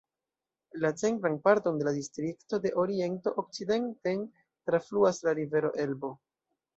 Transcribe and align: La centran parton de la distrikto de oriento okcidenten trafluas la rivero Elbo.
La 0.83 0.89
centran 1.01 1.35
parton 1.47 1.75
de 1.81 1.85
la 1.89 1.93
distrikto 1.97 2.59
de 2.65 2.71
oriento 2.85 3.33
okcidenten 3.43 4.23
trafluas 4.71 5.21
la 5.29 5.35
rivero 5.41 5.71
Elbo. 5.89 6.11